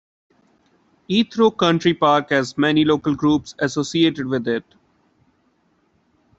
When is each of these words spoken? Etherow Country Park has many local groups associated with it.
Etherow 1.07 1.55
Country 1.55 1.93
Park 1.93 2.31
has 2.31 2.57
many 2.57 2.83
local 2.85 3.13
groups 3.13 3.53
associated 3.59 4.25
with 4.25 4.47
it. 4.47 4.63